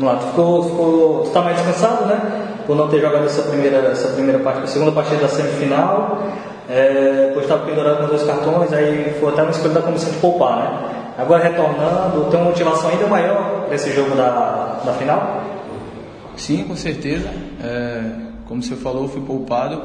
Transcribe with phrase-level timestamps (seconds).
[0.00, 2.20] Lá, tu ficou, ficou, tu tá mais descansado, né?
[2.66, 6.22] Por não ter jogado essa primeira, essa primeira segunda partida da semifinal.
[6.68, 10.18] É, depois estava pendurado com dois cartões, aí foi até uma escolha da comissão de
[10.18, 11.14] poupar, né?
[11.18, 15.42] Agora retornando, tem uma motivação ainda maior para esse jogo da, da final?
[16.36, 17.28] Sim, com certeza.
[17.60, 18.02] É,
[18.46, 19.80] como você falou, fui poupado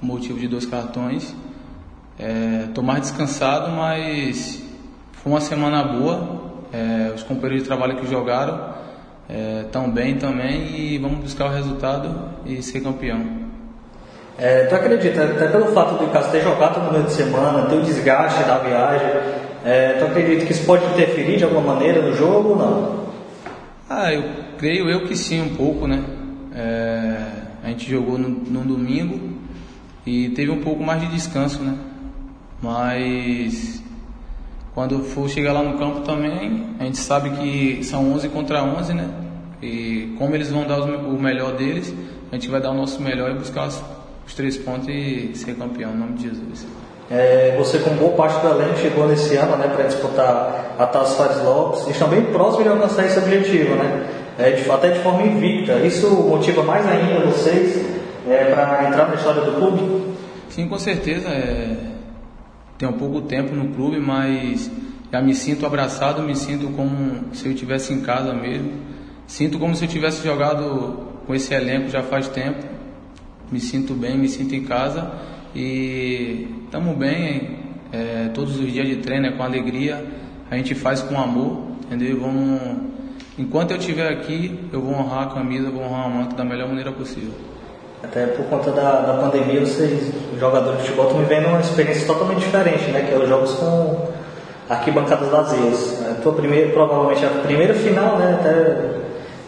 [0.00, 1.34] por motivo de dois cartões.
[2.66, 4.60] Estou é, mais descansado, mas
[5.12, 6.46] foi uma semana boa.
[6.72, 8.74] É, os companheiros de trabalho que jogaram
[9.28, 13.46] é, bem também e vamos buscar o resultado e ser campeão.
[14.38, 17.76] É, tu acredita, até pelo fato do Cássio ter jogado no meio de semana, ter
[17.76, 19.08] o desgaste da viagem,
[19.64, 23.06] é, tu acredita que isso pode interferir de alguma maneira no jogo ou não?
[23.88, 24.24] Ah, eu
[24.58, 26.04] creio eu que sim, um pouco, né?
[26.54, 27.16] É,
[27.64, 29.18] a gente jogou no, no domingo
[30.04, 31.74] e teve um pouco mais de descanso, né?
[32.62, 33.82] Mas
[34.76, 38.92] quando for chegar lá no campo também, a gente sabe que são 11 contra 11,
[38.92, 39.08] né?
[39.62, 41.94] E como eles vão dar o melhor deles,
[42.30, 45.92] a gente vai dar o nosso melhor e buscar os três pontos e ser campeão,
[45.92, 46.66] em nome de Jesus.
[47.10, 51.16] É, você, com boa parte do elenco, chegou nesse ano né, para disputar a Taça
[51.16, 54.06] Fares Lopes e estão bem próximos de alcançar esse objetivo, né?
[54.38, 55.78] É, de, até de forma invicta.
[55.86, 57.82] Isso motiva mais ainda vocês
[58.28, 60.14] é, para entrar na história do clube?
[60.50, 61.30] Sim, com certeza.
[61.30, 61.95] É...
[62.78, 64.70] Tenho pouco tempo no clube, mas
[65.12, 68.72] já me sinto abraçado, me sinto como se eu estivesse em casa mesmo.
[69.26, 72.64] Sinto como se eu tivesse jogado com esse elenco já faz tempo.
[73.50, 75.10] Me sinto bem, me sinto em casa
[75.54, 77.58] e estamos bem,
[77.92, 80.04] é, todos os dias de treino é com alegria,
[80.50, 82.20] a gente faz com amor, entendeu?
[82.20, 82.60] Vamos,
[83.38, 86.68] enquanto eu estiver aqui, eu vou honrar a camisa, vou honrar a manto da melhor
[86.68, 87.32] maneira possível.
[88.02, 92.40] Até por conta da, da pandemia, vocês, jogadores de futebol, estão vivendo uma experiência totalmente
[92.40, 93.06] diferente, né?
[93.08, 94.08] Que é os jogos com
[94.68, 96.04] arquibancadas vazias.
[96.22, 98.38] Tua primeira, provavelmente a primeira final, né?
[98.40, 98.96] Até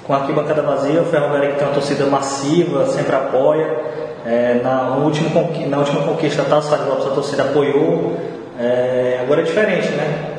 [0.09, 3.79] com arquibancada vazia, o Ferroviário que tem uma torcida massiva, sempre apoia.
[4.25, 5.29] É, na, último,
[5.69, 8.17] na última conquista da Taça Lopes a torcida apoiou.
[8.59, 10.39] É, agora é diferente, né?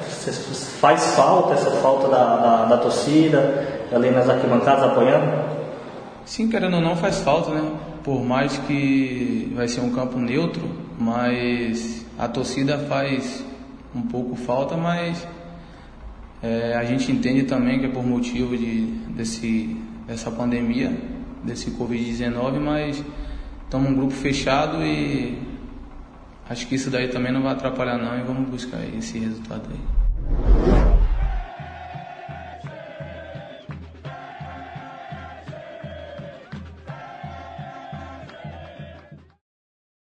[0.82, 3.64] Faz falta essa falta da, da, da, torcida,
[3.94, 5.32] ali nas arquibancadas apoiando?
[6.26, 7.62] Sim, querendo ou não, faz falta, né?
[8.04, 10.62] Por mais que vai ser um campo neutro,
[11.00, 13.44] mas a torcida faz
[13.96, 15.28] um pouco falta, mas
[16.42, 19.76] é, a gente entende também que é por motivo de, desse,
[20.08, 20.98] dessa pandemia,
[21.44, 23.04] desse Covid-19, mas
[23.64, 25.38] estamos um grupo fechado e
[26.50, 30.09] acho que isso daí também não vai atrapalhar não e vamos buscar esse resultado aí.